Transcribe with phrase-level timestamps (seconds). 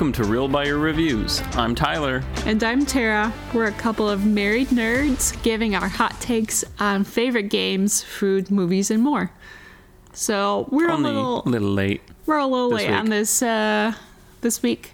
[0.00, 1.42] Welcome to Real Buyer Reviews.
[1.52, 2.24] I'm Tyler.
[2.46, 3.34] And I'm Tara.
[3.52, 8.90] We're a couple of married nerds giving our hot takes on favorite games, food, movies,
[8.90, 9.30] and more.
[10.14, 12.00] So we're Only a little little late.
[12.24, 13.92] we're a little late on this uh,
[14.40, 14.92] this week.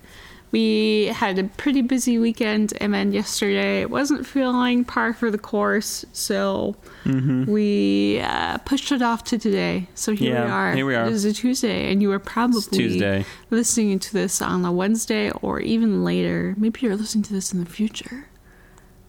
[0.57, 5.37] We had a pretty busy weekend, and then yesterday it wasn't feeling par for the
[5.37, 7.45] course, so Mm-hmm.
[7.53, 9.87] we uh, pushed it off to today.
[9.95, 10.75] So here we are.
[10.75, 11.05] here we are.
[11.07, 13.27] It is a Tuesday, and you are probably Tuesday.
[13.51, 16.55] listening to this on a Wednesday or even later.
[16.57, 18.27] Maybe you're listening to this in the future.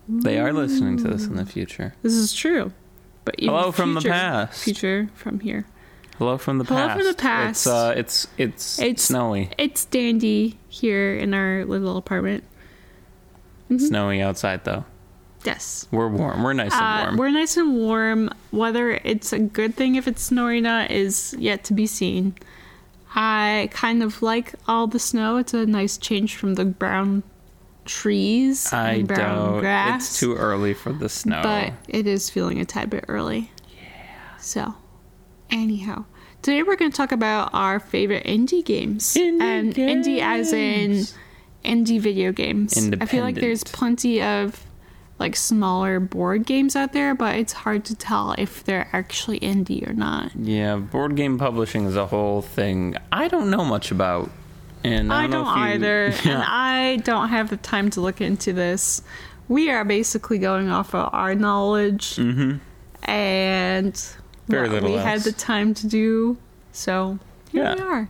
[0.09, 1.95] They are listening to this in the future.
[2.03, 2.73] This is true.
[3.23, 4.63] But even Hello from the past.
[4.65, 5.65] Future from here.
[6.17, 6.91] Hello from the Hello past.
[6.91, 7.49] Hello from the past.
[7.61, 9.49] It's uh, it's it's, It's- snowy.
[9.57, 12.43] It's dandy here in our little apartment.
[13.69, 13.85] Mm-hmm.
[13.85, 14.85] Snowy outside though.
[15.43, 15.87] Yes.
[15.91, 16.41] We're warm.
[16.43, 17.17] We're nice and Uh, warm.
[17.17, 18.29] we're nice and warm.
[18.51, 22.35] Whether it's a good thing if it's snowy or not is yet to be seen.
[23.15, 25.37] I kind of like all the snow.
[25.37, 27.23] It's a nice change from the brown
[27.85, 29.59] trees I and brown don't.
[29.59, 30.07] grass.
[30.09, 31.41] It's too early for the snow.
[31.43, 33.51] but it is feeling a tad bit early.
[33.79, 34.37] Yeah.
[34.39, 34.73] So,
[35.49, 36.05] anyhow,
[36.41, 39.13] today we're going to talk about our favorite indie games.
[39.15, 41.05] Indie and indie as in
[41.65, 42.77] indie video games.
[42.99, 44.63] I feel like there's plenty of
[45.19, 49.87] like smaller board games out there, but it's hard to tell if they're actually indie
[49.89, 50.31] or not.
[50.35, 52.95] yeah, board game publishing is a whole thing.
[53.11, 54.29] I don't know much about.
[54.83, 56.21] And I I don't, don't, you- either, Yeah.
[56.35, 59.01] and I don't have the time to look into this.
[59.47, 62.57] We are basically going off of our knowledge mm-hmm.
[63.09, 64.09] and
[64.47, 66.37] Very little we had the time to do.
[66.71, 67.19] So
[67.51, 68.09] here we are.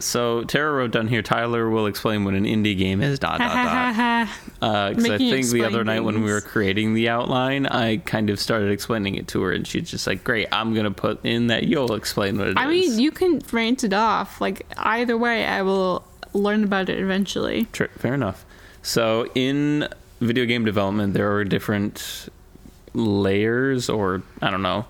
[0.00, 1.22] So Tara wrote down here.
[1.22, 3.18] Tyler will explain what an indie game is.
[3.18, 4.28] Dot dot dot.
[4.62, 8.30] Uh, because I think the other night when we were creating the outline, I kind
[8.30, 11.48] of started explaining it to her, and she's just like, "Great, I'm gonna put in
[11.48, 14.40] that you'll explain what it is." I mean, you can rant it off.
[14.40, 17.66] Like either way, I will learn about it eventually.
[17.72, 18.46] Tr- fair enough.
[18.82, 19.86] So in
[20.20, 22.30] video game development, there are different
[22.94, 24.86] layers, or I don't know,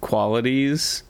[0.00, 1.02] qualities.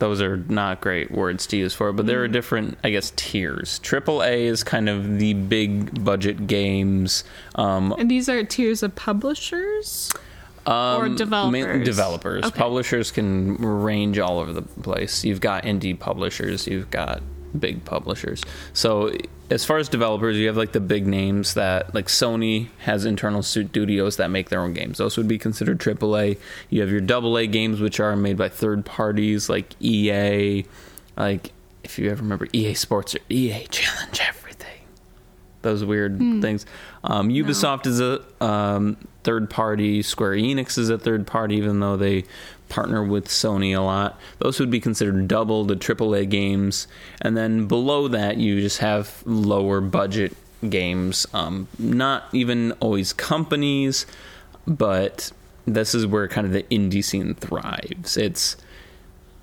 [0.00, 3.12] Those are not great words to use for it, but there are different, I guess,
[3.16, 3.78] tiers.
[3.78, 7.22] Triple A is kind of the big budget games.
[7.54, 10.12] Um, And these are tiers of publishers.
[10.66, 10.72] Or
[11.06, 11.78] Um, developers?
[11.78, 12.44] ma- developers.
[12.44, 12.58] Okay.
[12.58, 15.24] Publishers can range all over the place.
[15.24, 17.22] You've got indie publishers, you've got
[17.58, 18.42] big publishers.
[18.72, 19.12] So
[19.50, 23.42] as far as developers, you have like the big names that like Sony has internal
[23.42, 24.98] studios that make their own games.
[24.98, 26.38] Those would be considered AAA.
[26.70, 30.64] You have your AA games, which are made by third parties like EA.
[31.16, 34.40] Like if you ever remember EA Sports or EA Challenge Everything
[35.62, 36.40] those weird Hmm.
[36.40, 36.66] things.
[37.02, 40.02] Um, Ubisoft is a um, third party.
[40.02, 42.24] Square Enix is a third party, even though they
[42.68, 44.18] partner with Sony a lot.
[44.38, 46.86] Those would be considered double the AAA games.
[47.20, 50.36] And then below that, you just have lower budget
[50.68, 51.26] games.
[51.32, 54.06] Um, not even always companies,
[54.66, 55.30] but
[55.66, 58.16] this is where kind of the indie scene thrives.
[58.16, 58.56] It's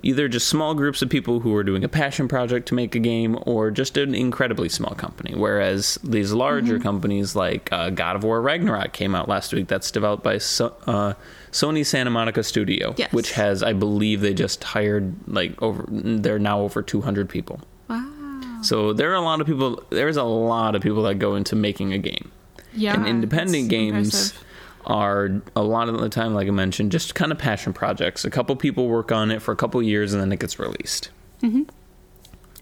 [0.02, 2.98] either just small groups of people who are doing a passion project to make a
[2.98, 6.82] game or just an incredibly small company whereas these larger Mm-hmm.
[6.82, 10.76] companies like uh, god of war ragnarok came out last week that's developed by so-
[10.86, 11.14] uh,
[11.50, 13.12] sony santa monica studio Yes.
[13.12, 18.58] which has i believe they just hired like over they're now over 200 people Wow.
[18.62, 21.54] so there are a lot of people there's a lot of people that go into
[21.56, 22.30] making a game
[22.74, 22.94] Yeah.
[22.94, 24.44] and independent games impressive.
[24.86, 28.24] Are a lot of the time, like I mentioned, just kind of passion projects.
[28.24, 31.10] A couple people work on it for a couple years and then it gets released.
[31.42, 31.62] Mm-hmm.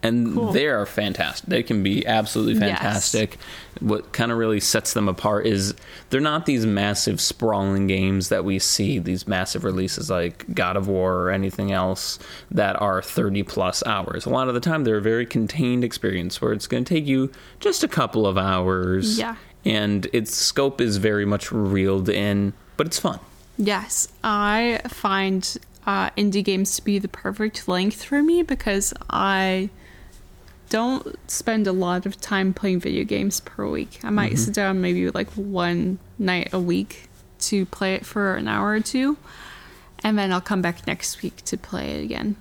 [0.03, 0.53] And Cool.
[0.53, 1.47] they are fantastic.
[1.51, 2.71] They can be absolutely Yes.
[2.79, 3.37] fantastic.
[3.81, 5.75] What kind of really sets them apart is
[6.09, 10.89] they're not these massive, sprawling games that we see, these massive releases like God of
[10.89, 12.19] War or anything else
[12.51, 14.25] that are 30 plus hours.
[14.25, 17.07] A lot of the time, they're a very contained experience where it's going to take
[17.07, 19.37] you just a couple of hours Yeah.
[19.65, 23.21] And its scope is very much reeled in, but it's fun.
[23.59, 29.71] Yes, I find uh, indie games to be the perfect length for me because I
[30.71, 34.01] don't spend a lot of time playing video games per week.
[34.03, 37.09] I might sit down maybe like one night a week
[37.41, 39.17] to play it for an hour or two,
[40.03, 42.37] and then I'll come back next week to play it again.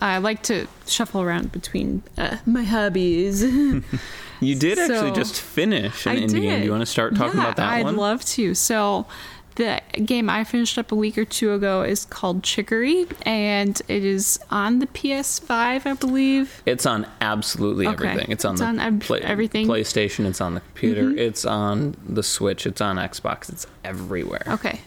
[0.00, 3.42] I like to shuffle around between uh, my hobbies.
[4.40, 6.42] You did actually just finish an I indie did.
[6.42, 6.58] game.
[6.58, 7.96] Do you want to start talking Yeah, about that I'd one?
[7.96, 8.54] love to.
[8.54, 9.06] So,
[9.54, 14.04] the game I finished up a week or two ago is called Chicory, and it
[14.04, 16.62] is on the PS5, I believe.
[16.66, 18.06] it's on absolutely Okay.
[18.08, 18.32] everything.
[18.32, 19.66] It's on It's the on ev- everything?
[19.66, 19.72] Mm-hmm.
[19.72, 20.26] PlayStation.
[20.26, 21.10] It's on the computer.
[21.16, 22.66] It's on the Switch.
[22.66, 23.48] It's on Xbox.
[23.48, 24.42] It's everywhere.
[24.48, 24.80] Okay.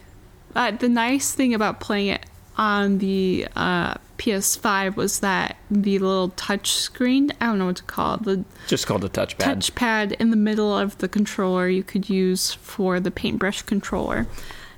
[0.58, 2.26] Uh, the nice thing about playing it
[2.58, 7.84] on the uh, PS5 was that the little touch screen, I don't know what to
[7.84, 9.38] call it, the Just called a touchpad.
[9.38, 14.26] touchpad in the middle of the controller you could use for the paintbrush controller.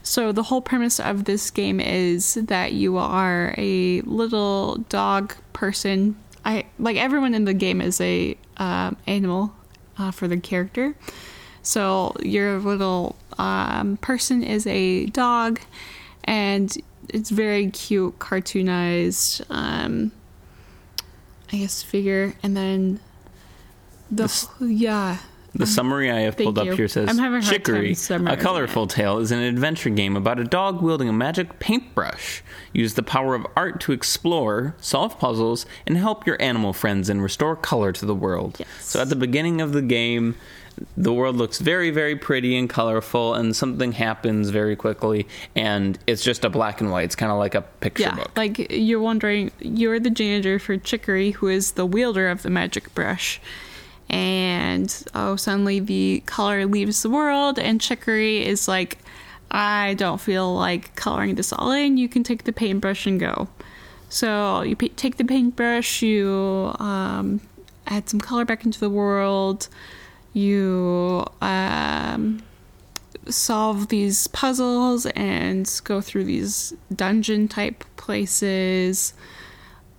[0.04, 6.18] So the whole premise of this game is that you are a little dog person.
[6.44, 9.54] I like everyone in the game is a um, animal
[9.98, 10.96] uh, for the character.
[11.62, 15.60] So you're a little um, person is a dog,
[16.26, 16.76] and
[17.08, 19.42] it's very cute, cartoonized.
[19.50, 20.12] Um,
[21.52, 23.00] I guess figure, and then
[24.12, 25.18] the This- yeah.
[25.56, 26.72] The summary I have Thank pulled you.
[26.74, 27.96] up here says I'm having a hard Chicory,
[28.28, 32.44] a colorful tale, is an adventure game about a dog wielding a magic paintbrush.
[32.72, 37.24] Use the power of art to explore, solve puzzles, and help your animal friends and
[37.24, 38.58] restore color to the world.
[38.60, 38.70] Yes.
[38.80, 40.36] So at the beginning of the game,
[40.98, 46.24] the world looks very, very pretty and colorful, and something happens very quickly, and it's
[46.24, 47.06] just a black and white.
[47.06, 48.32] It's kind of like a picture Yeah, book.
[48.36, 52.94] like you're wondering, you're the janitor for Chicory, who is the wielder of the magic
[52.94, 53.40] brush.
[54.10, 58.98] And oh, suddenly the color leaves the world, and Chicory is like,
[59.52, 61.98] I don't feel like coloring this all in.
[61.98, 63.48] You can take the paintbrush and go.
[64.10, 67.42] So you pa take the paintbrush, you um,
[67.86, 69.68] add some color back into the world,
[70.34, 72.44] you um,
[73.28, 79.14] solve these puzzles and go through these dungeon type places.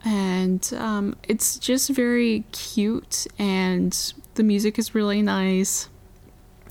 [0.05, 5.89] And um, it's just very cute and the music is really nice.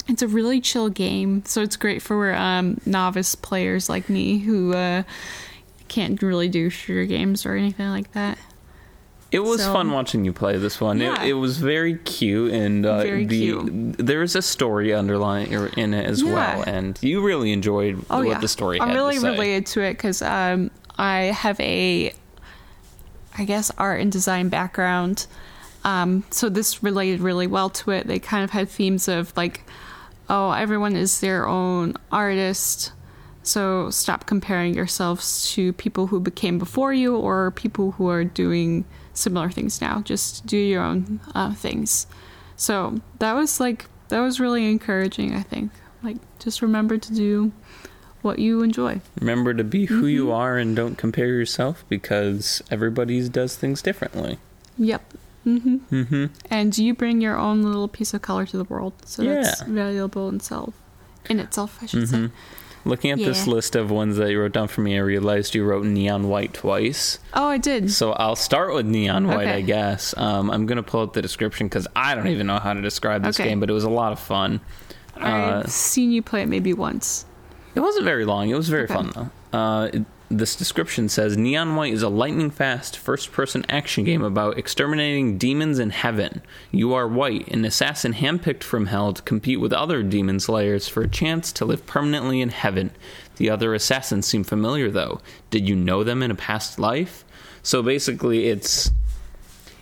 [0.08, 4.74] It's a really chill game so it's great for um, novice players like me who
[4.74, 5.04] uh,
[5.88, 8.40] can't really do shooter games or anything like that
[9.32, 11.00] It was So- fun watching you play this one.
[11.00, 11.22] Yeah.
[11.22, 13.96] It, it was very cute, and uh, Very the cute.
[14.00, 16.34] there is a story underlying in it as Yeah.
[16.34, 19.30] well, and you really enjoyed oh what yeah the story i'm had really to say.
[19.32, 22.12] related to it because um, i have a
[23.38, 25.28] i guess art and design background
[25.84, 29.62] um, so this related really well to it they kind of had themes of like
[30.30, 32.92] oh everyone is their own artist
[33.44, 38.84] so stop comparing yourselves to people who became before you or people who are doing
[39.20, 42.08] similar things now just do your own uh, things
[42.56, 45.72] so that was like that was really encouraging i think
[46.04, 47.52] like just remember to do
[48.22, 50.08] what you enjoy Remember to be who Mm-hmm.
[50.10, 54.40] you are and don't compare yourself because everybody does things differently.
[54.78, 55.14] Yep.
[55.46, 59.24] hmm hmm And you bring your own little piece of color to the world, so
[59.24, 60.74] that's valuable in itself.
[61.30, 62.30] In itself, I should say.
[62.86, 65.66] Looking at this list of ones that you wrote down for me, I realized you
[65.66, 67.20] wrote neon white twice.
[67.34, 67.92] Oh, I did.
[67.92, 69.58] So I'll start with neon white, Okay.
[69.58, 70.14] I guess.
[70.18, 73.24] Um, I'm gonna pull up the description because I don't even know how to describe
[73.24, 73.50] this Okay.
[73.50, 74.62] game, but it was a lot of fun.
[75.20, 77.26] Uh, I've seen you play it maybe once.
[77.76, 78.50] It wasn't very long.
[78.50, 78.94] It was very Okay.
[78.94, 79.12] fun
[79.52, 79.58] though.
[79.58, 84.24] Uh, it- this description says Neon White is a lightning fast first person action game
[84.24, 86.42] about exterminating demons in heaven.
[86.72, 91.02] You are White, an assassin handpicked from hell to compete with other demon slayers for
[91.02, 92.92] a chance to live permanently in heaven.
[93.38, 95.20] The other assassins seem familiar though.
[95.50, 97.26] Did you know them in a past life?
[97.64, 98.92] So basically, it's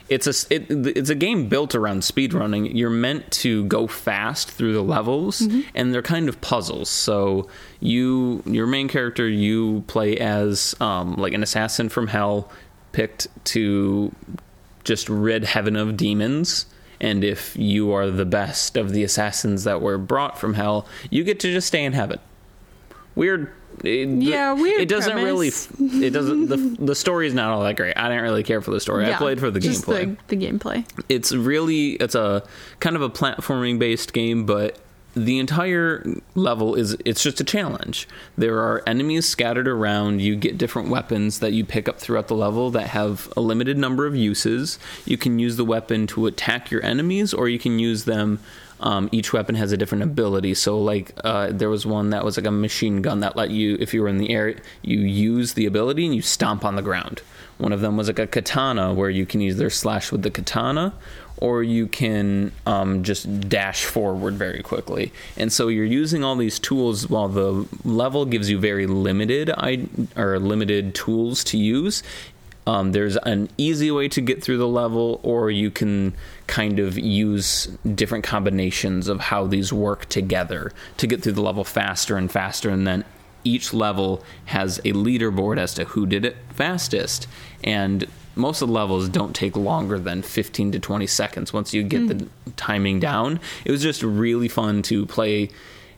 [0.09, 2.74] it's a it, it's a game built around speedrunning.
[2.74, 5.42] You're meant to go fast through the levels,
[5.75, 6.89] and they're kind of puzzles.
[6.89, 7.50] So
[7.80, 12.51] you your main character you play as um, like an assassin from hell,
[12.91, 14.13] picked to
[14.84, 16.65] just rid heaven of demons.
[17.00, 21.24] And if you are the best of the assassins that were brought from hell, you
[21.24, 22.20] get to just stay in heaven.
[23.13, 23.51] Weird.
[23.84, 25.69] It, Yeah, weird It doesn't premise.
[25.79, 26.05] really.
[26.05, 26.48] It doesn't.
[26.48, 27.96] The the story is not all that great.
[27.98, 29.05] I didn't really care for the story.
[29.05, 30.86] I played for the just gameplay The, the gameplay.
[31.10, 32.43] it's really it's a
[32.79, 34.79] kind of a platforming based game but
[35.15, 36.05] the entire
[36.36, 38.07] level is it's just a challenge
[38.38, 42.36] there are enemies scattered around you get different weapons that you pick up throughout the
[42.36, 46.69] level that have a limited number of uses you can use the weapon to attack
[46.69, 48.39] your enemies or you can use them
[48.79, 52.38] um, each weapon has a different ability so like uh, there was one that was
[52.38, 55.53] like a machine gun that let you if you were in the air you use
[55.53, 57.22] the ability and you stomp on the ground
[57.57, 60.93] one of them was like a katana where you can either slash with the katana
[61.38, 65.12] or you can um, just dash forward very quickly.
[65.38, 69.88] And so you're using all these tools while the level gives you very limited I,
[70.15, 72.01] or limited tools to use.
[72.67, 76.13] Um, there's an easy way to get through the level, or you can
[76.47, 81.63] kind of use different combinations of how these work together to get through the level
[81.63, 83.05] faster and faster, and then
[83.45, 87.25] each level has a leaderboard as to who did it fastest.
[87.63, 88.05] And
[88.36, 92.09] most of the levels don't take longer than 15 to 20 seconds once you get
[92.09, 93.39] the timing down.
[93.63, 95.50] It was just really fun to play.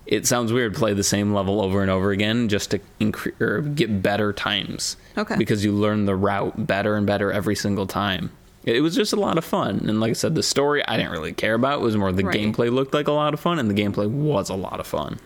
[0.09, 3.61] It sounds weird play the same level over and over again just to incre- or
[3.61, 4.97] get better times.
[5.17, 5.35] Okay.
[5.37, 8.31] Because you learn the route better and better every single time.
[8.65, 11.11] It was just a lot of fun, and like I said, the story I didn't
[11.13, 11.79] really care about.
[11.79, 12.35] It was more the Right.
[12.37, 15.19] gameplay looked like a lot of fun, and the gameplay was a lot of fun.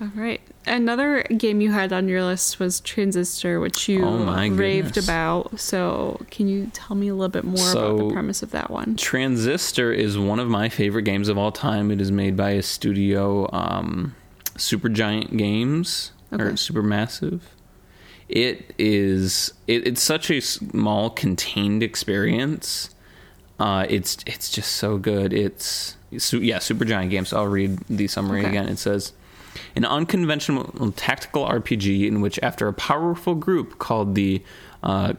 [0.00, 0.40] All right.
[0.66, 5.04] Another game you had on your list was Transistor, which you Oh raved goodness.
[5.06, 5.60] about.
[5.60, 8.96] So, can you tell me a little bit more about the premise of that one?
[8.96, 11.90] Transistor is one of my favorite games of all time.
[11.92, 14.16] It is made by a studio, um,
[14.56, 16.54] Supergiant Games or Okay.
[16.54, 17.40] Supermassive.
[18.28, 19.52] It is.
[19.68, 22.90] It, it's such a small, contained experience.
[23.60, 25.32] Uh, it's it's just so good.
[25.32, 27.32] It's su- yeah, Supergiant Games.
[27.32, 28.48] I'll read the summary Okay.
[28.48, 28.68] again.
[28.68, 29.12] It says.
[29.74, 34.42] An unconventional tactical RPG in which, after a powerful group called the
[34.82, 35.14] uh,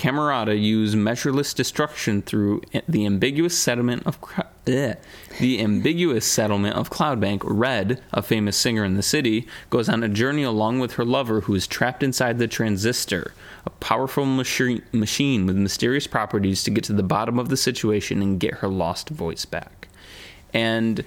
[0.00, 4.94] Camerata use measureless destruction through the ambiguous settlement of Cro- eh,
[5.38, 7.42] the ambiguous settlement of Cloudbank.
[7.44, 11.42] Red, a famous singer in the city, goes on a journey along with her lover,
[11.42, 13.34] who is trapped inside the transistor,
[13.66, 18.22] a powerful machi- machine with mysterious properties, to get to the bottom of the situation
[18.22, 19.88] and get her lost voice back.
[20.54, 21.04] And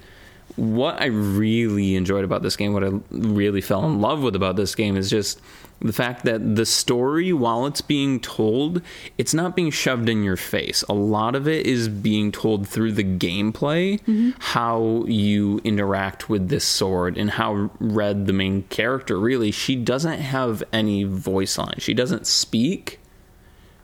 [0.56, 4.56] what I really enjoyed about this game, what I really fell in love with about
[4.56, 5.40] this game, is just
[5.80, 8.80] the fact that the story, while it's being told,
[9.18, 10.82] it's not being shoved in your face.
[10.88, 14.30] A lot of it is being told through the gameplay, mm-hmm.
[14.38, 20.20] how you interact with this sword, and how Red, the main character, really, she doesn't
[20.20, 21.76] have any voice line.
[21.78, 23.00] She doesn't speak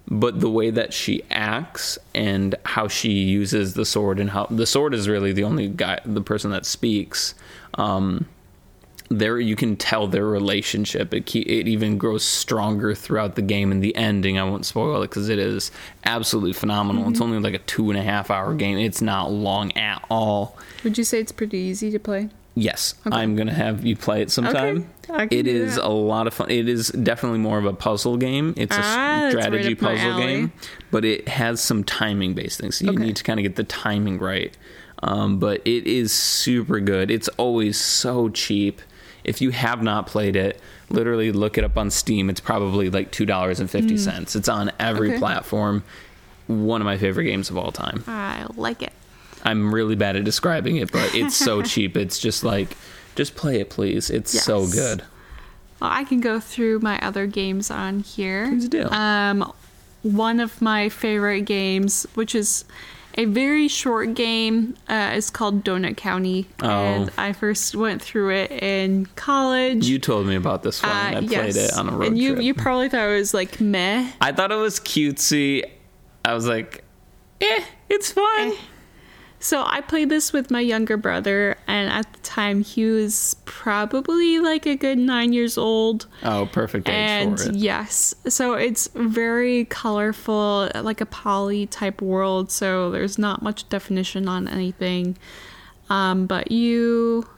[0.09, 4.67] but the way that she acts and how she uses the sword and how the
[4.67, 7.35] sword is really the only guy the person that speaks
[7.75, 8.27] um
[9.11, 11.13] there you can tell their relationship.
[11.13, 14.39] It ke- it even grows stronger throughout the game and the ending.
[14.39, 15.73] I won't spoil it because it is
[16.05, 17.11] absolutely phenomenal.
[17.11, 18.79] It's only like a two and a half hour game.
[18.79, 20.57] It's not long at all.
[20.85, 22.29] Would you say it's pretty easy to play?
[22.57, 24.91] Yes, I'm gonna have you play it sometime.
[25.03, 25.87] Can It is that.
[25.87, 26.51] a lot of fun.
[26.51, 28.55] It is definitely more of a puzzle game.
[28.57, 30.53] It's a Ah, right strategy my puzzle game,
[30.91, 32.77] but it has some timing based things.
[32.79, 33.05] So you Okay.
[33.05, 34.55] need to kind of get the timing right.
[35.03, 37.11] Um, but it is super good.
[37.11, 38.83] It's always so cheap.
[39.25, 42.29] If you have not played it, literally look it up on Steam.
[42.29, 44.35] It's probably like two dollars and fifty cents.
[44.35, 45.13] It's on every Hmm.
[45.15, 45.19] Okay.
[45.21, 45.83] platform.
[46.49, 48.03] One of my favorite games of all time.
[48.09, 48.93] I like it.
[49.45, 51.97] I'm really bad at describing it, but it's so cheap.
[51.97, 52.77] It's just like,
[53.15, 54.11] just play it, please.
[54.11, 55.03] It's so good.
[55.81, 58.49] Well, I can go through my other games on here.
[58.49, 58.85] Please do.
[58.91, 59.53] Um,
[60.03, 62.65] one of my favorite games, which is
[63.15, 66.69] a very short game, uh, is called Donut County, Oh.
[66.69, 69.87] and I first went through it in college.
[69.87, 70.93] You told me about this one.
[70.93, 71.57] Uh, I played yes.
[71.57, 72.45] it on a road and you trip.
[72.45, 74.11] you probably thought it was like meh.
[74.21, 75.65] I thought it was cutesy.
[76.25, 76.85] I was like,
[77.41, 78.53] eh, it's fun.
[78.53, 78.57] Eh.
[79.43, 84.39] So I played this with my younger brother, and at the time he was probably
[84.39, 86.07] like a good nine years old.
[86.23, 87.55] Oh, perfect age and for it.
[87.55, 94.29] yes so it's very colorful like a poly type world so there's not much definition
[94.29, 95.17] on anything
[95.89, 97.29] um, but you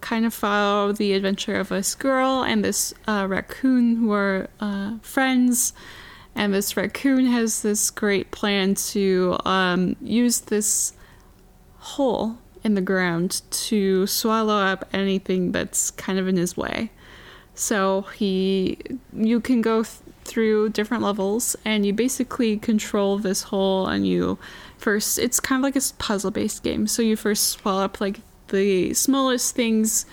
[0.00, 4.98] kind of follow the adventure of this girl and this uh, raccoon who are uh,
[5.02, 5.72] friends
[6.34, 10.92] and this raccoon has this great plan to um, use this
[11.82, 16.90] hole in the ground to swallow up anything that's kind of in his way
[17.54, 18.78] so he,
[19.12, 23.86] you can go th- through different levels, and you basically control this hole.
[23.86, 24.38] And you
[24.78, 26.86] first, it's kind of like a puzzle-based game.
[26.86, 30.06] So you first swallow up like the smallest things,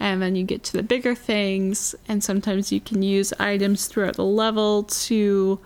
[0.00, 1.94] and then you get to the bigger things.
[2.08, 5.60] And sometimes you can use items throughout the level to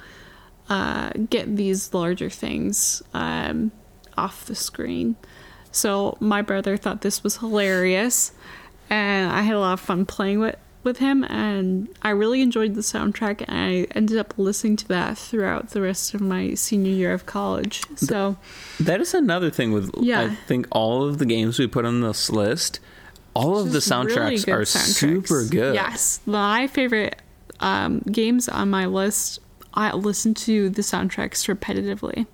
[0.69, 3.73] uh, get these larger things um,
[4.17, 5.17] off the screen.
[5.77, 8.33] So my brother thought this was hilarious,
[8.89, 11.25] and I had a lot of fun playing with with him.
[11.25, 15.83] And I really enjoyed the soundtrack, and I ended up listening to that throughout the
[15.83, 17.83] rest of my senior year of college.
[17.97, 18.37] So
[18.81, 20.21] That is another thing with, Yeah.
[20.23, 22.79] I think, all of the games we put on this list,
[23.35, 24.95] all of the just really soundtracks are soundtracks.
[24.95, 25.75] super good.
[25.75, 27.21] Yes, my favorite
[27.61, 29.41] um, games on my list.
[29.75, 32.27] I listen to the soundtracks repetitively.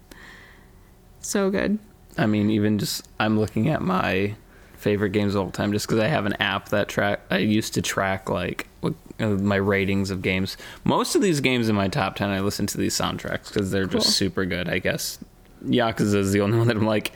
[1.20, 1.78] So good.
[2.18, 4.34] I mean, even just, I'm looking at my
[4.76, 7.74] favorite games of all time just because I have an app that track, I used
[7.74, 10.56] to track like what, uh, my ratings of games.
[10.84, 13.86] Most of these games in my top 10, I listen to these soundtracks because they're
[13.86, 14.00] Cool.
[14.00, 15.18] just super good, I guess.
[15.64, 17.12] Yakuza is the only one that I'm like,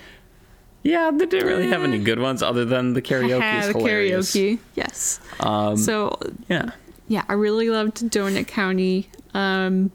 [0.83, 3.73] yeah, they didn't really have any good ones other than the karaoke.
[3.73, 4.35] The hilarious.
[4.35, 4.59] karaoke.
[4.77, 5.21] Yes.
[5.41, 6.17] Um, so
[6.49, 6.71] yeah.
[7.09, 9.11] yeah, I really loved Donut County.
[9.35, 9.91] Um,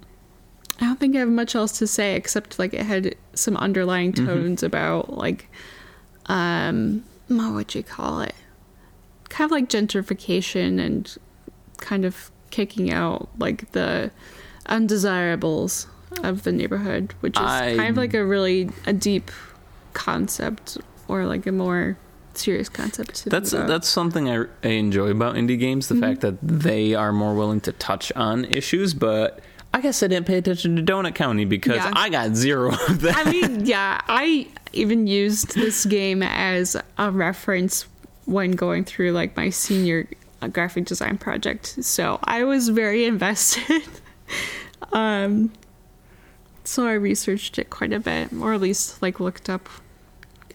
[0.81, 4.13] I don't think I have much else to say except like it had some underlying
[4.13, 4.25] Mm-hmm.
[4.25, 5.49] tones about like,
[6.27, 8.35] um, what would you call it?
[9.29, 11.17] kind of like gentrification and
[11.77, 14.11] kind of kicking out like the
[14.65, 15.87] undesirables
[16.23, 19.31] of the neighborhood, which is I- kind of like a really a deep
[19.93, 21.97] concept or like a more
[22.33, 23.15] serious concept.
[23.15, 25.87] to That's that's something I, I enjoy about indie games.
[25.87, 29.39] The fact that they are more willing to touch on issues, but
[29.73, 31.91] I guess I didn't pay attention to Donut County because Yeah.
[31.95, 33.15] I got zero of that.
[33.25, 37.85] I mean, yeah, I even used this game as a reference
[38.25, 40.07] when going through like my senior
[40.51, 41.83] graphic design project.
[41.83, 43.83] So I was very invested.
[44.91, 45.51] um,
[46.63, 49.69] so I researched it quite a bit, or at least like looked up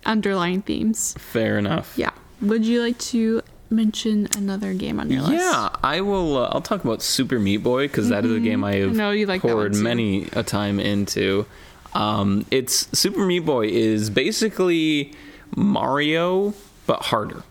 [0.04, 1.14] underlying themes.
[1.18, 1.94] Fair enough.
[1.96, 2.10] Yeah.
[2.42, 5.32] Would you like to mention another game on your list?
[5.32, 6.36] Yeah, I will.
[6.36, 9.26] Uh, I'll talk about Super Meat Boy because is a game I have know you
[9.26, 11.46] like poured many a time into.
[11.94, 15.14] Um, it's Super Meat Boy is basically
[15.54, 16.54] Mario
[16.86, 17.42] but harder.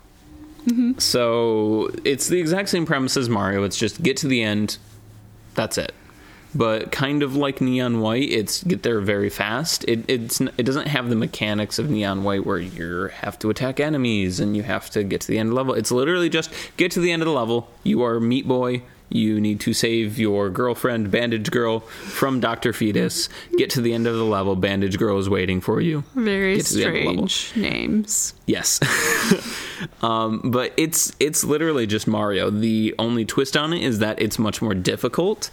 [0.66, 1.00] Mm-hmm.
[1.00, 3.64] So it's the exact same premise as Mario.
[3.64, 4.78] It's just get to the end.
[5.54, 5.94] That's it.
[6.56, 9.84] But kind of like Neon White, it's get there very fast.
[9.90, 13.80] It it's it doesn't have the mechanics of Neon White where you have to attack
[13.82, 15.74] enemies and you have to get to the end of the level.
[15.74, 17.70] It's literally just get to the end of the level.
[17.84, 18.84] You are Meat Boy.
[19.10, 23.30] You need to save your girlfriend, Bandage Girl, from Doctor Fetus.
[23.56, 24.56] Get to the end of the level.
[24.56, 26.04] Bandage Girl is waiting for you.
[26.16, 27.28] Very Get to the end of the level.
[27.28, 28.34] strange names.
[28.48, 28.80] Yes.
[30.02, 32.50] um, but it's it's literally just Mario.
[32.50, 35.52] The only twist on it is that it's much more difficult.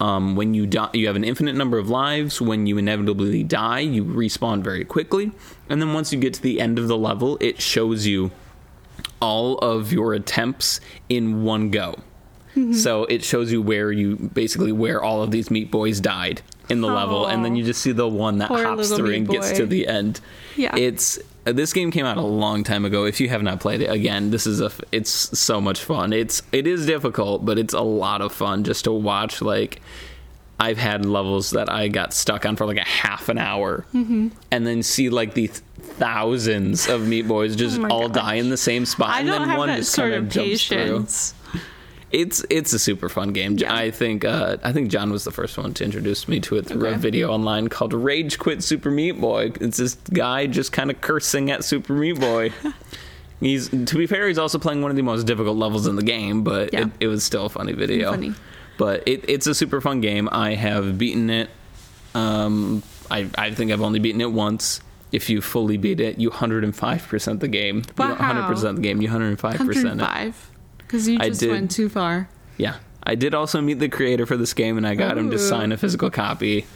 [0.00, 2.40] Um, when you die, you have an infinite number of lives.
[2.40, 5.32] When you inevitably die, you respawn very quickly.
[5.68, 8.30] And then once you get to the end of the level, it shows you
[9.20, 11.96] all of your attempts in one go.
[12.72, 16.40] So it shows you where you basically where all of these meat boys died
[16.70, 19.28] in the level, and then you just see the one that Poor hops through and
[19.28, 20.20] gets to the end.
[20.56, 20.74] Yeah.
[20.76, 23.04] it's uh, this game came out a long time ago.
[23.04, 26.12] If you have not played it, again, this is a f- it's so much fun.
[26.12, 29.42] It's it is difficult, but it's a lot of fun just to watch.
[29.42, 29.82] Like
[30.58, 34.28] I've had levels that I got stuck on for like a half an hour, Mm-hmm.
[34.50, 38.22] and then see like the th- thousands of meat boys just Oh all gosh.
[38.24, 40.66] die in the same spot, I and then one just sort kind of of jumps
[40.68, 41.06] through.
[42.14, 43.56] It's it's a super fun game.
[43.58, 43.74] Yeah.
[43.74, 46.66] I think uh, I think John was the first one to introduce me to it
[46.66, 49.50] through a video online called Rage Quit Super Meat Boy.
[49.60, 52.52] It's this guy just kind of cursing at Super Meat Boy.
[53.40, 56.02] he's to be fair, he's also playing one of the most difficult levels in the
[56.04, 56.82] game, but Yeah.
[56.82, 58.10] it, it was still a funny video.
[58.12, 58.32] Funny.
[58.78, 60.28] But it, it's a super fun game.
[60.32, 61.50] I have beaten it.
[62.14, 64.80] Um, I I think I've only beaten it once.
[65.12, 67.78] If you fully beat it, you 105% the game.
[67.78, 68.16] You Wow.
[68.16, 69.00] 100% the game.
[69.00, 69.60] You 105% it.
[69.60, 70.50] 105.
[70.94, 71.50] Because you I just did.
[71.50, 72.28] went too far.
[72.56, 75.38] Yeah, I did also meet the creator for this game, and I got him to
[75.38, 76.66] sign a physical copy.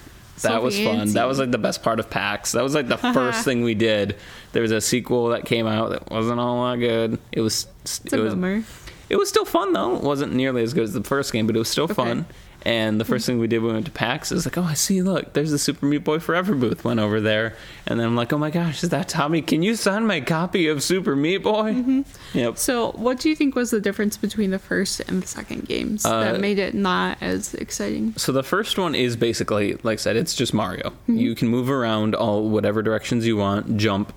[0.42, 1.12] That was fun.
[1.14, 2.52] That was like the best part of PAX.
[2.52, 4.16] That was like the first thing we did.
[4.52, 7.18] There was a sequel that came out that wasn't all that good.
[7.32, 8.62] It was It's it a was bummer.
[9.08, 9.96] it was still fun though.
[9.96, 12.24] It wasn't nearly as good as the first game, but it was still fun.
[12.68, 14.74] And the first thing we did when we went to PAX is like, oh, I
[14.74, 16.84] see, look, there's the Super Meat Boy Forever booth.
[16.84, 19.40] Went over there, and then I'm like, oh my gosh, is that Tommy?
[19.40, 21.72] Can you sign my copy of Super Meat Boy?
[21.72, 22.02] Mm-hmm.
[22.34, 22.58] Yep.
[22.58, 26.04] So, what do you think was the difference between the first and the second games
[26.04, 28.12] Uh, that made it not as exciting?
[28.18, 30.92] So the first one is basically, like I said, it's just Mario.
[31.06, 34.12] You can move around all whatever directions you want, jump.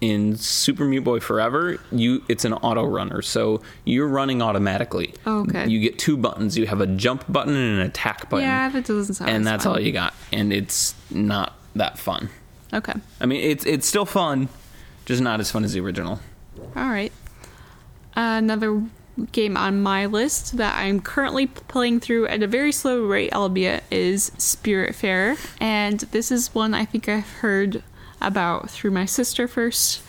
[0.00, 5.12] In Super Meat Boy Forever, you it's an auto runner, so you're running automatically.
[5.26, 5.66] Oh, okay.
[5.68, 6.56] You get two buttons.
[6.56, 9.30] You have a jump button and an attack button, Yeah, that doesn't sound.
[9.30, 9.72] and that's fun.
[9.74, 10.14] all you got.
[10.32, 12.28] And it's not that fun.
[12.72, 12.92] Okay.
[13.20, 14.48] I mean, it's it's still fun,
[15.04, 16.20] just not as fun as the original.
[16.76, 17.12] All right.
[18.14, 18.82] Another
[19.32, 23.82] game on my list that I'm currently playing through at a very slow rate, albeit,
[23.90, 25.36] is Spiritfarer.
[25.60, 27.82] And this is one I think I've heard
[28.20, 30.02] about through my sister first.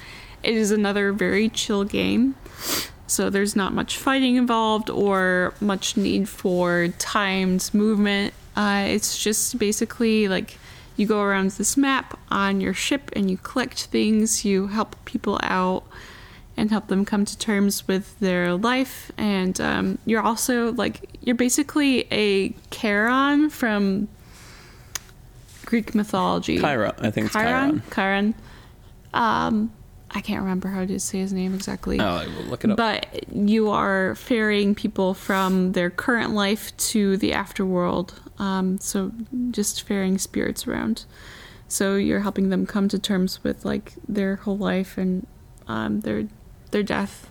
[0.43, 2.35] It is another very chill game.
[3.07, 8.33] So there's not much fighting involved or much need for timed movement.
[8.55, 10.57] Uh, it's just basically like
[10.95, 15.39] you go around this map on your ship and you collect things, you help people
[15.41, 15.83] out
[16.57, 19.11] and help them come to terms with their life.
[19.17, 24.09] And um, you're also like, you're basically a Charon from
[25.69, 26.59] Greek mythology.
[26.59, 27.83] Chiron, I think it's Chiron?
[27.93, 28.33] Chiron.
[29.13, 29.71] Um,
[30.09, 31.99] I can't remember how to say his name exactly.
[31.99, 32.77] Oh, I will look it up.
[32.77, 38.13] But you are ferrying people from their current life to the afterworld.
[38.41, 39.11] Um, so
[39.51, 41.05] just ferrying spirits around.
[41.67, 45.27] So you're helping them come to terms with like their whole life and
[45.67, 46.27] um, their
[46.71, 47.29] their death.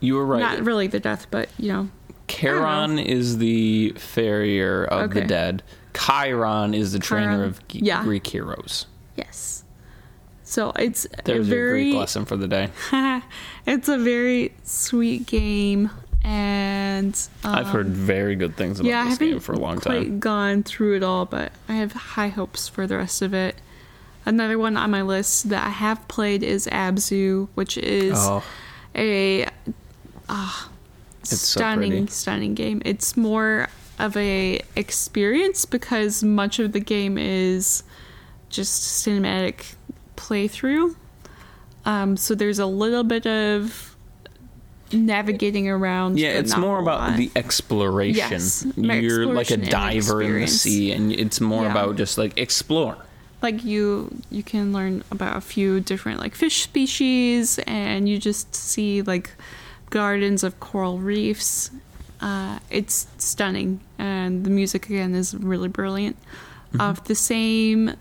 [0.00, 0.40] you were right.
[0.40, 1.88] Not really their death, but you know.
[2.28, 5.26] Charon is the farrier of the Okay.
[5.26, 5.62] dead.
[5.94, 7.48] Chiron is the trainer Chiron.
[7.48, 8.02] of Yeah.
[8.02, 8.86] Greek heroes.
[9.16, 9.64] Yes.
[10.44, 12.68] So it's There's a very Greek lesson for the day.
[13.66, 15.90] it's a very sweet game,
[16.24, 19.94] and um, I've heard very good things about yeah, this game for a long quite
[20.04, 20.18] time.
[20.20, 23.56] gone through it all, but I have high hopes for the rest of it.
[24.26, 28.44] Another one on my list that I have played is Abzu, which is Oh,
[28.94, 29.46] a
[30.28, 30.70] ah,
[31.20, 32.82] It's so stunning, stunning game.
[32.84, 33.68] It's more
[34.02, 37.82] of a experience because much of the game is
[38.50, 39.74] just cinematic
[40.16, 40.94] playthrough.
[41.84, 43.96] Um, so there's a little bit of
[44.92, 46.18] navigating around.
[46.18, 48.30] yeah, it's more about the exploration.
[48.30, 51.70] Yes, You're like a diver in the sea, and it's more Yeah.
[51.70, 52.96] about just like explore.
[53.40, 58.54] like you you can learn about a few different like fish species and you just
[58.54, 59.30] see like
[59.90, 61.70] gardens of coral reefs
[62.22, 66.16] uh, it's stunning and the music again is really brilliant
[66.80, 67.94] of the same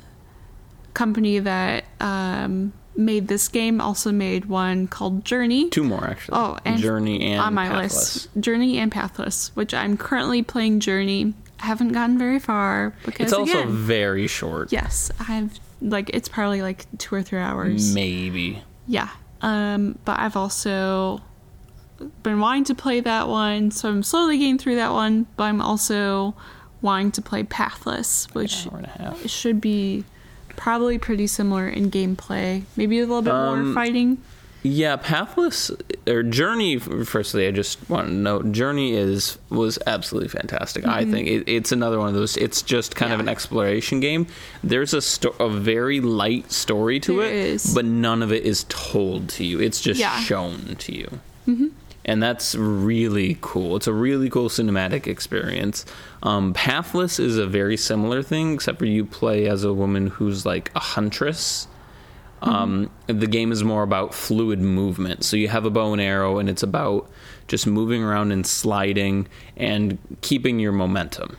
[0.94, 6.38] company that um, made this game also made one called journey Two more actually.
[6.38, 7.94] Oh, and Journey and on my Pathless.
[8.26, 13.26] list journey and pathless which i'm currently playing journey i haven't gotten very far because
[13.26, 14.72] It's also again, very short.
[14.72, 17.94] Yes, I've like it's probably like two or three hours.
[17.94, 18.62] Maybe.
[18.88, 19.10] Yeah.
[19.42, 21.22] Um, but I've also
[22.24, 25.28] been wanting to play that one, so I'm slowly getting through that one.
[25.38, 26.36] But I'm also
[26.82, 29.28] wanting to play Pathless, which Hour and a half.
[29.30, 30.04] should be
[30.56, 32.64] probably pretty similar in gameplay.
[32.76, 34.18] Maybe a little bit Um, more fighting.
[34.64, 35.72] Yeah, Pathless
[36.06, 36.78] or Journey.
[36.78, 40.86] Firstly, I just want to note Journey is was absolutely fantastic.
[40.86, 42.38] I think it, it's another one of those.
[42.38, 43.28] It's just kind of Mm-hmm.
[43.28, 44.28] An exploration game.
[44.64, 47.74] There's a sto- a very light story to There it, is.
[47.74, 49.60] but none of it is told to you.
[49.60, 50.20] It's just Yeah.
[50.20, 51.20] shown to you.
[52.04, 53.76] And that's really cool.
[53.76, 55.86] It's a really cool cinematic experience.
[56.24, 60.46] Um, Pathless is a very similar thing, except for you play as a woman who's
[60.46, 61.68] like a huntress.
[62.42, 65.24] Um, the game is more about fluid movement.
[65.24, 67.10] So you have a bow and arrow, and it's about
[67.48, 71.38] just moving around and sliding and keeping your momentum.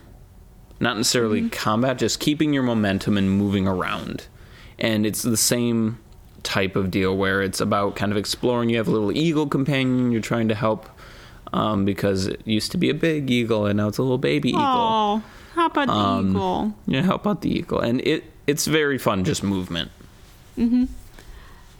[0.78, 4.26] Not necessarily combat, just keeping your momentum and moving around.
[4.78, 5.98] And it's the same
[6.42, 8.68] type of deal where it's about kind of exploring.
[8.70, 10.88] You have a little eagle companion you're trying to help
[11.52, 14.50] um, because it used to be a big eagle and now it's a little baby
[14.50, 14.60] eagle.
[14.62, 15.22] Oh,
[15.54, 16.74] how about the Um, eagle?
[16.86, 19.90] Yeah, help out the eagle, and it it's very fun, just movement.
[20.56, 20.84] Hmm.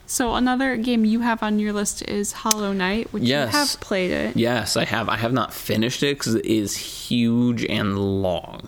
[0.05, 3.51] So another game you have on your list is Hollow Knight, which Yes.
[3.53, 4.37] you have played it.
[4.37, 5.09] Yes, I have.
[5.09, 8.67] I have not finished it because it is huge and long.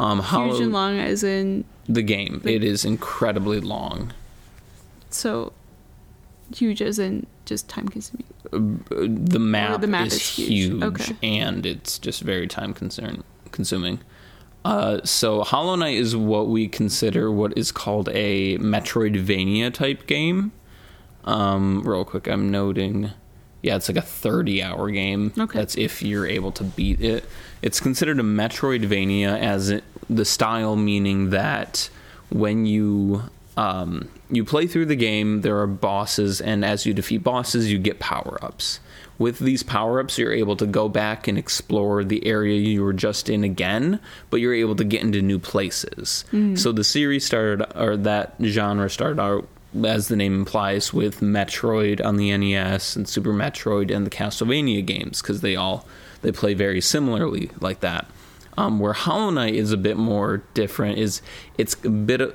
[0.00, 2.40] Um, Hollow, Huge and long, as in the game.
[2.44, 4.12] It is incredibly long.
[5.16, 5.52] So
[6.54, 8.26] huge, as in just time consuming.
[8.50, 10.48] The map, the map is, is huge.
[10.50, 11.16] huge, Okay.
[11.22, 14.00] and it's just very time concern consuming.
[14.64, 20.52] Uh, so Hollow Knight is what we consider what is called a Metroidvania type game.
[21.24, 23.10] Um, real quick, I'm noting.
[23.62, 25.32] Yeah, it's like a 30 hour game.
[25.38, 25.58] Okay.
[25.58, 27.24] That's if you're able to beat it.
[27.62, 31.88] It's considered a Metroidvania as it, the style, meaning that
[32.30, 33.24] when you
[33.56, 37.78] um, you play through the game, there are bosses, and as you defeat bosses, you
[37.78, 38.80] get power ups.
[39.16, 42.92] With these power ups, you're able to go back and explore the area you were
[42.92, 46.24] just in again, but you're able to get into new places.
[46.56, 49.46] So the series started, or that genre started out,
[49.84, 54.84] as the name implies, with Metroid on the NES and Super Metroid and the Castlevania
[54.84, 55.86] games, because they all
[56.22, 58.06] they play very similarly like that.
[58.56, 60.98] Um, where Hollow Knight is a bit more different.
[60.98, 61.22] Is
[61.58, 62.34] it's a bit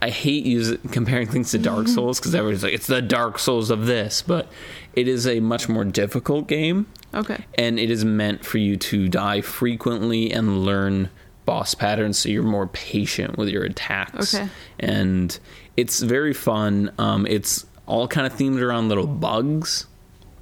[0.00, 3.70] I hate using comparing things to Dark Souls because everybody's like it's the Dark Souls
[3.70, 4.48] of this, but
[4.94, 7.44] it is a much more difficult game, Okay.
[7.56, 11.10] and it is meant for you to die frequently and learn
[11.44, 14.34] boss patterns, so you're more patient with your attacks.
[14.34, 14.48] Okay.
[14.80, 15.38] and
[15.76, 16.92] it's very fun.
[16.98, 19.86] Um, it's all kind of themed around little bugs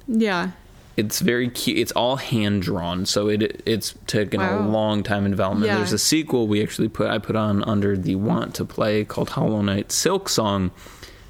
[0.07, 0.51] Yeah.
[0.97, 1.77] It's very cute.
[1.77, 5.67] It's all hand drawn, so it it's taken a long time in development.
[5.67, 5.77] Yeah.
[5.77, 9.29] There's a sequel we actually put I put on under the want to play called
[9.31, 10.71] Hollow Knight Silksong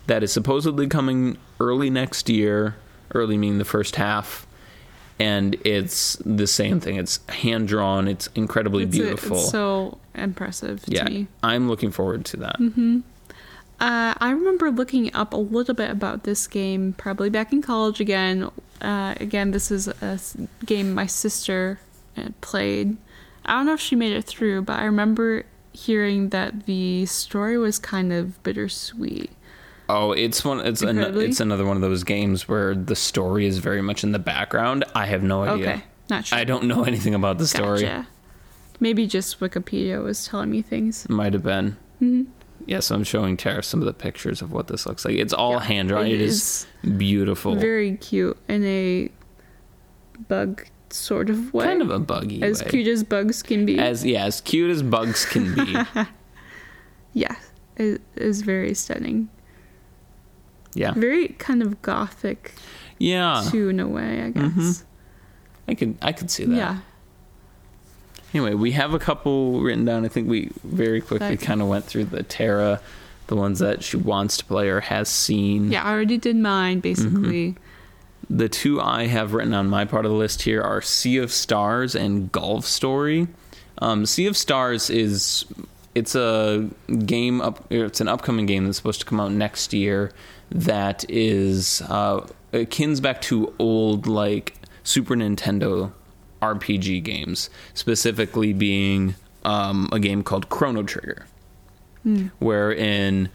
[0.08, 2.76] that is supposedly coming early next year.
[3.13, 4.47] Early meaning the first half,
[5.19, 6.95] and it's the same thing.
[6.95, 8.08] It's hand drawn.
[8.08, 9.38] It's incredibly It's, beautiful.
[9.38, 11.28] it's so impressive to yeah, me.
[11.43, 12.58] I'm looking forward to that.
[12.58, 13.02] Mm-hmm.
[13.82, 18.00] Uh, I remember looking up a little bit about this game, probably back in college
[18.00, 18.52] again.
[18.80, 20.20] Uh, again, this is a
[20.67, 21.80] game my sister
[22.15, 22.96] uh, played.
[23.44, 27.58] I don't know if she made it through, but I remember hearing that the story
[27.58, 29.32] was kind of bittersweet.
[29.89, 30.60] Oh, it's one.
[30.60, 34.12] It's an, it's another one of those games where the story is very much in
[34.12, 34.86] the background.
[34.94, 35.70] I have no idea.
[35.70, 36.38] Okay, not sure.
[36.38, 37.82] I don't know anything about the story.
[37.82, 38.08] Gotcha.
[38.80, 41.10] Maybe just Wikipedia was telling me things.
[41.10, 41.78] Might have been.
[42.00, 42.24] Yeah,
[42.80, 45.15] so I'm showing Tara some of the pictures of what this looks like.
[45.15, 46.06] It's all Yeah, hand drawn.
[46.08, 46.65] it It is
[46.97, 47.56] beautiful.
[47.56, 49.10] Very cute in a
[50.28, 51.65] bug sort of way.
[51.65, 52.69] kind of a buggy as way.
[52.69, 53.80] cute as bugs can be.
[53.80, 55.76] as yeah, as cute as bugs can be.
[57.13, 57.36] yeah,
[57.78, 59.30] it is very stunning.
[60.74, 60.93] yeah.
[60.93, 62.54] Very kind of gothic
[63.00, 63.43] Yeah.
[63.50, 64.60] too, in a way, I mm-hmm.
[64.60, 64.84] guess.
[65.67, 66.56] I could I could see that.
[66.56, 66.78] Yeah.
[68.34, 70.06] Anyway, we have a couple written down.
[70.06, 71.38] I think we very quickly Okay.
[71.38, 72.80] kind of went through the Tara,
[73.28, 75.72] the ones that she wants to play or has seen.
[75.72, 77.56] Yeah, I already did mine, basically.
[78.30, 81.32] The two I have written on my part of the list here are Sea of
[81.32, 83.28] Stars and Golf Story.
[83.80, 85.44] Um, sea of Stars is
[85.94, 86.70] it's a
[87.06, 90.13] game up it's an upcoming game that's supposed to come out next year
[90.50, 95.91] that is uh, it kins back to old like Super Nintendo
[96.41, 101.25] RPG games, specifically being um, a game called Chrono Trigger,
[102.39, 103.30] wherein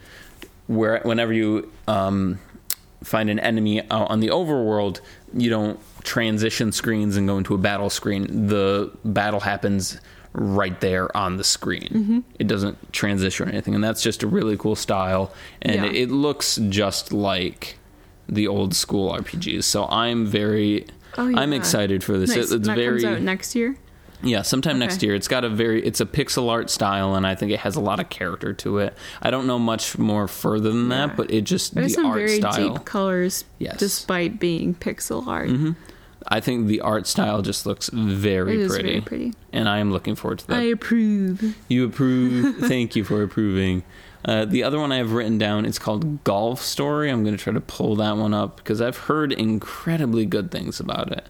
[0.67, 2.39] where whenever you um,
[3.03, 4.99] find an enemy out on the overworld,
[5.33, 8.47] you don't transition screens and go into a battle screen.
[8.47, 9.99] The battle happens
[10.33, 12.23] right there on the screen.
[12.39, 15.85] It doesn't transition or anything, and that's just a really cool style, and Yeah.
[15.85, 17.77] it, it looks just like
[18.29, 19.63] the old school RPGs.
[19.63, 20.85] So I'm very.
[21.17, 22.29] Oh, I'm excited for this.
[22.35, 22.51] Nice.
[22.51, 23.77] It- It's very comes out next year.
[24.23, 24.79] yeah, sometime Okay.
[24.79, 25.13] next year.
[25.15, 27.79] It's got a very it's a pixel art style and I think it has a
[27.81, 28.97] lot of character to it.
[29.21, 31.07] I don't know much more further than Yeah.
[31.07, 32.73] that, but it just There's the art very style.
[32.73, 33.73] deep colors, Yes.
[33.73, 33.77] Mm-hmm.
[33.79, 35.49] despite being pixel art.
[36.29, 38.89] I think the art style just looks very It is pretty.
[38.89, 39.33] very pretty.
[39.53, 40.57] And I am looking forward to that.
[40.57, 41.55] I approve.
[41.69, 42.57] you approve.
[42.59, 43.83] Thank you for approving.
[44.27, 47.09] Uh, the other one I have written down is called Golf Story.
[47.09, 50.81] I'm going to try to pull that one up because I've heard incredibly good things
[50.81, 51.27] about it.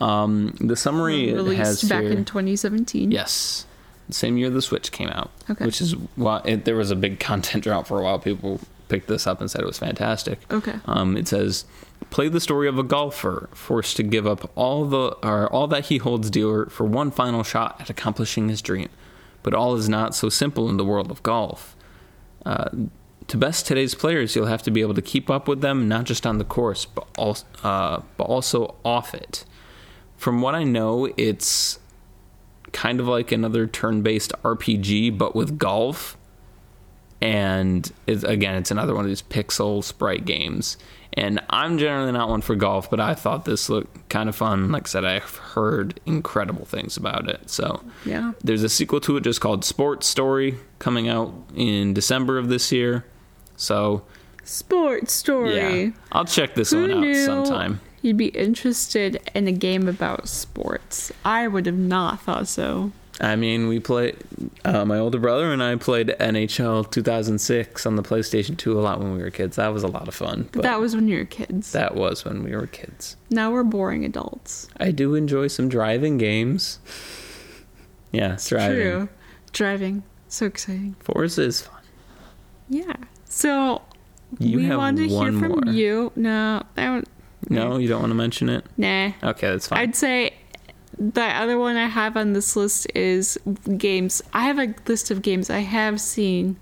[0.00, 3.12] Um, the summary it Released has back here, in 2017.
[3.12, 3.64] Yes.
[4.10, 5.30] Same year the Switch came out.
[5.48, 5.64] Okay.
[5.64, 8.18] Which is why it, there was a big content drought for a while.
[8.18, 10.40] People picked this up and said it was fantastic.
[10.52, 10.74] Okay.
[10.86, 11.64] Um, it says,
[12.10, 15.86] play the story of a golfer forced to give up all the or all that
[15.86, 18.88] he holds dear for one final shot at accomplishing his dream.
[19.44, 21.76] But all is not so simple in the world of golf.
[22.46, 22.70] Uh,
[23.26, 26.04] to best today's players, you'll have to be able to keep up with them, not
[26.04, 29.44] just on the course, but also, uh, but also off it.
[30.16, 31.80] From what I know, it's
[32.70, 36.16] kind of like another turn-based RPG, but with golf.
[37.20, 40.76] And it's, again, it's another one of these pixel sprite games.
[41.16, 44.70] And I'm generally not one for golf, but I thought this looked kind of fun.
[44.70, 47.48] Like I said, I've heard incredible things about it.
[47.48, 48.32] So Yeah.
[48.44, 52.70] there's a sequel to it just called Sports Story coming out in December of this
[52.70, 53.06] year.
[53.56, 54.02] So
[54.44, 55.56] Sports story.
[55.84, 57.80] yeah, I'll check this Who one out knew sometime.
[58.02, 61.10] You'd be interested in a game about sports.
[61.24, 62.92] I would have not thought so.
[63.20, 64.12] I mean, we play.
[64.64, 68.98] Uh, my older brother and I played NHL 2006 on the PlayStation 2 a lot
[69.00, 69.56] when we were kids.
[69.56, 70.48] That was a lot of fun.
[70.52, 71.72] But that was when you were kids.
[71.72, 73.16] that was when we were kids.
[73.30, 74.68] now we're boring adults.
[74.78, 76.78] I do enjoy some driving games.
[78.12, 78.76] Yeah, driving.
[78.76, 79.08] True.
[79.52, 80.02] Driving.
[80.28, 80.96] So exciting.
[81.00, 81.80] Forza is fun.
[82.68, 82.94] Yeah.
[83.24, 83.82] So
[84.38, 85.72] You we want to hear from more.
[85.72, 86.12] you.
[86.16, 87.08] No, I don't.
[87.48, 88.64] No, you don't want to mention it.
[88.76, 89.12] Nah.
[89.22, 89.78] Okay, that's fine.
[89.78, 90.34] I'd say
[90.98, 93.38] the other one I have on this list is
[93.76, 94.22] games.
[94.32, 96.56] I have a list of games I have seen,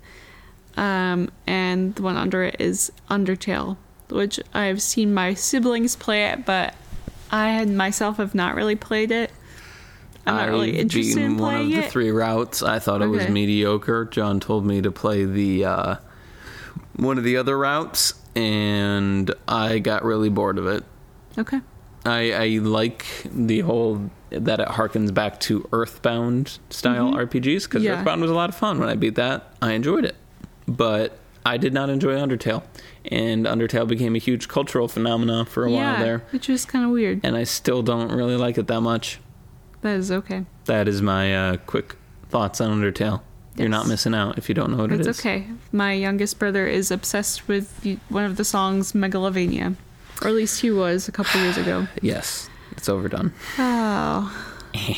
[0.77, 3.77] um, and the one under it is Undertale,
[4.09, 6.75] which I've seen my siblings play it, but
[7.31, 9.31] I myself have not really played it.
[10.27, 11.91] I'm not really I've interested in one of the it.
[11.91, 12.63] three routes.
[12.63, 14.05] I thought it was mediocre.
[14.05, 15.95] John told me to play the uh,
[16.95, 20.83] one of the other routes, and I got really bored of it.
[21.37, 21.61] Okay.
[22.05, 24.09] I, I like the whole
[24.43, 27.83] that it harkens back to Earthbound style RPGs because Mm-hmm.
[27.83, 27.99] Yeah.
[27.99, 28.79] Earthbound was a lot of fun.
[28.79, 30.15] When I beat that, I enjoyed it,
[30.67, 32.63] but I did not enjoy Undertale,
[33.05, 36.83] and Undertale became a huge cultural phenomenon for a yeah, while there, which was kind
[36.83, 37.21] of weird.
[37.23, 39.19] and I still don't really like it that much.
[39.81, 40.45] That is okay.
[40.65, 41.95] That is my uh, quick
[42.29, 43.21] thoughts on Undertale.
[43.55, 45.19] You're not missing out if you don't know what it That's is.
[45.19, 45.47] okay.
[45.71, 49.75] My youngest brother is obsessed with one of the songs Megalovania,
[50.23, 51.87] or at least he was a couple years ago.
[52.01, 52.49] Yes,
[52.85, 53.33] it's overdone.
[53.57, 54.31] Oh,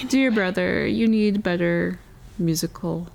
[0.09, 1.99] dear brother, you need better
[2.37, 3.07] musical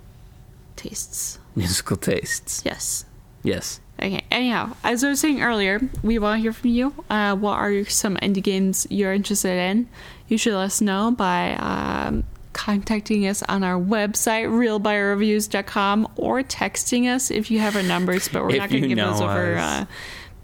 [0.75, 1.37] tastes.
[1.55, 2.63] Musical tastes.
[2.65, 3.05] Yes.
[3.43, 3.79] Yes.
[3.99, 4.23] Okay.
[4.31, 7.05] Anyhow, as I was saying earlier, we want to hear from you.
[7.07, 9.87] Uh, what are some indie games you're interested in?
[10.27, 17.13] You should let us know by um, contacting us on our website, realbuyerreviews.com, or texting
[17.13, 19.57] us if you have our numbers, but we're not going to give those know over
[19.57, 19.85] uh,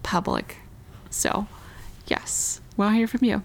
[0.04, 0.58] public.
[1.10, 1.48] So,
[2.06, 3.42] yes, we'll hear from you.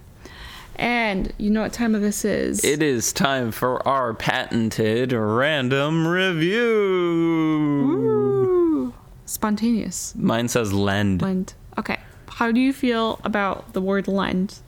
[0.77, 2.65] And you know what time of this is?
[2.65, 6.61] It is time for our patented random review.
[7.91, 8.95] Ooh.
[9.27, 10.15] Spontaneous.
[10.17, 11.23] Mine says lend.
[11.23, 11.55] Lend.
[11.79, 11.99] Okay.
[12.29, 14.59] How do you feel about the word lend?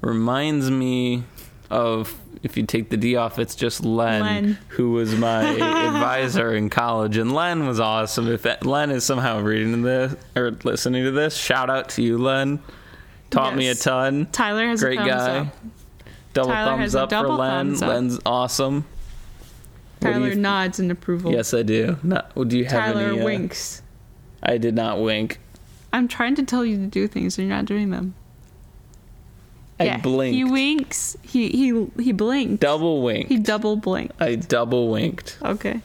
[0.00, 1.24] Reminds me
[1.70, 4.58] of if you take the D off, it's just Len, Len.
[4.68, 8.28] who was my advisor in college, and Len was awesome.
[8.28, 12.18] If that, Len is somehow reading this or listening to this, shout out to you,
[12.18, 12.60] Len.
[13.32, 14.26] Taught me a ton.
[14.32, 15.38] Tyler has Great guy.
[15.40, 15.46] up.
[16.34, 17.50] Double Tyler thumbs up for double Len.
[17.66, 17.88] thumbs up.
[17.88, 18.84] Len's awesome.
[20.00, 21.32] Tyler nods in approval.
[21.32, 21.96] Yes, I do.
[22.02, 23.20] Not, do you have Tyler any?
[23.20, 23.82] uh, winks.
[24.42, 25.38] I did not wink.
[25.92, 28.14] I'm trying to tell you to do things and you're not doing them.
[29.78, 30.34] I yeah, blinked.
[30.36, 31.16] He winks.
[31.22, 32.60] He he he blinked.
[32.60, 33.28] double winked.
[33.28, 34.20] He double blinked.
[34.20, 35.38] I double winked.
[35.42, 35.80] Okay.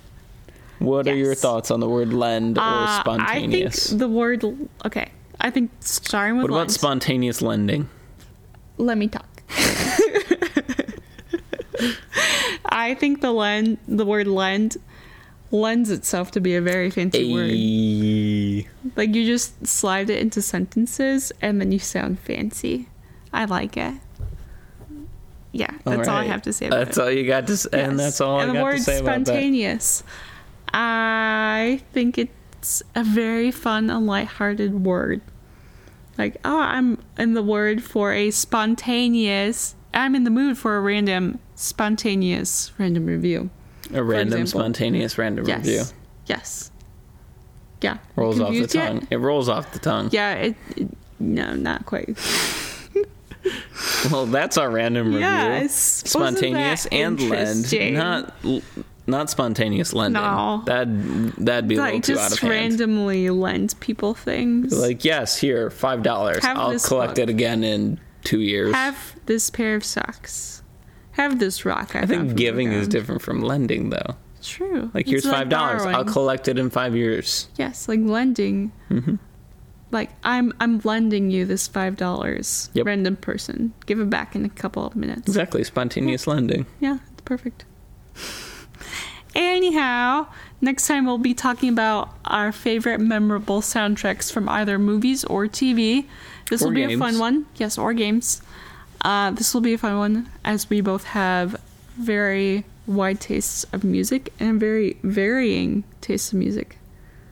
[0.79, 3.88] What are your thoughts on the word lend or Uh, spontaneous?
[3.88, 4.43] I think the word
[4.86, 5.10] okay.
[5.39, 7.89] I think starting with what about spontaneous lending?
[8.78, 9.26] Let me talk.
[12.65, 14.78] I think the lend the word lend
[15.52, 17.52] lends itself to be a very fancy word.
[18.95, 22.89] Like you just slide it into sentences and then you sound fancy.
[23.32, 23.93] I like it.
[25.54, 27.02] Yeah, that's all I have to say about That's it.
[27.02, 29.00] all you got to say, and that's all and I the got word to say
[29.00, 29.17] about that.
[29.17, 30.04] Word spontaneous.
[30.73, 32.17] I think
[32.59, 35.21] it's a very fun and lighthearted word.
[36.17, 39.75] Like, oh, I'm in the word for a spontaneous.
[39.93, 43.49] I'm in the mood for a random spontaneous random review.
[43.93, 45.57] A random, spontaneous random Yes.
[45.65, 45.83] review
[46.25, 46.71] Yes.
[47.81, 47.97] Yeah.
[48.15, 48.69] rolls off the yet?
[48.71, 49.07] tongue.
[49.11, 50.09] It rolls off the tongue.
[50.11, 50.33] Yeah.
[50.33, 50.89] It, it-
[51.19, 52.15] no, not quite.
[54.11, 55.19] Well, that's our random review.
[55.21, 55.73] Yes.
[56.05, 58.33] Spontaneous and lend, not
[59.07, 60.21] not spontaneous lending.
[60.21, 60.61] No.
[60.65, 62.51] That'd that'd be a little like too out of just hand.
[62.51, 64.77] randomly lend people things.
[64.77, 66.43] Like, yes, here, five dollars.
[66.43, 67.23] I'll collect book.
[67.23, 68.73] it again in two years.
[68.75, 70.61] have this pair of socks.
[71.11, 71.95] Have this rock.
[71.95, 74.15] I, I think giving is different from lending, though.
[74.43, 74.91] True.
[74.93, 75.83] Like, It's here's five dollars.
[75.83, 77.47] I'll collect it in five years.
[77.57, 78.71] Yes, like lending.
[78.89, 79.15] Mm-hmm.
[79.89, 82.69] Like I'm, I'm lending you this five dollars.
[82.73, 82.85] Yep.
[82.85, 83.73] Random person.
[83.85, 85.27] Give it back in a couple of minutes.
[85.27, 86.65] Exactly, spontaneous lending.
[86.79, 87.65] Yeah, it's perfect.
[89.35, 90.27] Anyhow,
[90.61, 96.05] next time we'll be talking about our favorite memorable soundtracks from either movies or TV.
[96.49, 97.45] This Or will be a fun one.
[97.57, 98.41] Yes, or games.
[99.01, 101.61] Uh, this will be a fun one as we both have
[101.97, 106.77] very wide tastes of music and very varying tastes of music.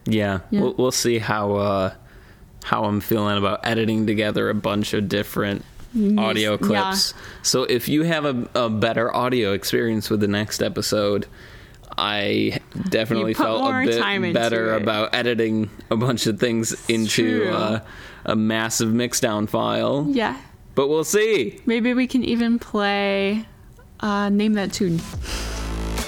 [0.06, 0.62] Yeah, Yeah.
[0.62, 1.94] We'll, we'll see how uh,
[2.66, 5.64] how I'm feeling about editing together a bunch of different
[6.18, 6.58] audio yeah.
[6.58, 7.14] clips.
[7.42, 11.28] So if you have a, a better audio experience with the next episode,
[11.98, 17.50] I definitely felt a bit better about editing a bunch of things into true.
[17.54, 17.80] uh,
[18.26, 20.06] a massive mixdown file.
[20.10, 20.38] Yeah.
[20.74, 21.62] But we'll see.
[21.66, 23.46] Maybe we can even play
[24.02, 24.96] uh, Name That Tune.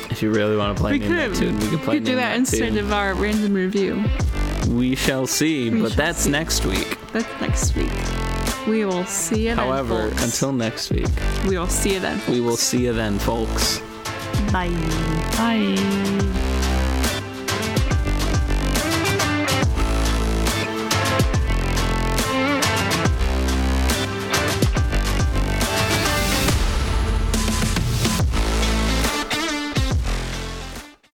[0.09, 1.31] If you really want to play We Name could.
[1.31, 2.79] That Tune, we can play could do Name that instead Tune.
[2.79, 4.03] of our random review.
[4.69, 6.31] We shall see, We but shall that's see.
[6.31, 6.97] next week.
[7.13, 8.26] That's next week.
[8.67, 9.57] We will see you then.
[9.57, 10.23] However, folks.
[10.25, 11.07] until next week,
[11.47, 12.19] we will see you then.
[12.29, 13.79] we will see you then, folks.
[14.51, 14.69] Bye.
[15.37, 16.66] Bye.